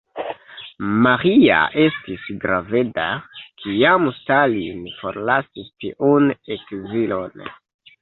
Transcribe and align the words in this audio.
Maria 1.07 1.59
estis 1.83 2.23
graveda, 2.47 3.07
kiam 3.61 4.11
Stalin 4.19 4.83
forlasis 5.03 5.73
tiun 5.85 6.37
ekzilon. 6.61 7.51